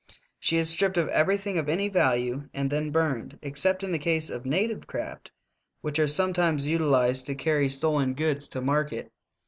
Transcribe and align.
She 0.39 0.57
is 0.57 0.67
stripped 0.67 0.97
of 0.97 1.09
everything 1.09 1.59
of 1.59 1.69
any 1.69 1.87
value 1.87 2.49
and 2.55 2.71
then 2.71 2.89
burned, 2.89 3.37
except 3.43 3.83
in 3.83 3.91
the 3.91 3.99
case 3.99 4.31
of 4.31 4.47
native 4.47 4.87
craft, 4.87 5.31
which 5.81 5.99
are 5.99 6.07
sometimes 6.07 6.67
utilized 6.67 7.27
to 7.27 7.35
carry 7.35 7.69
stolen 7.69 8.15
goods 8.15 8.49
to 8.49 8.61
market. 8.61 9.11